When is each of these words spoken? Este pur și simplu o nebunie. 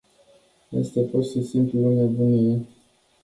Este 0.71 1.01
pur 1.03 1.23
și 1.23 1.43
simplu 1.43 1.79
o 1.85 1.89
nebunie. 1.93 2.65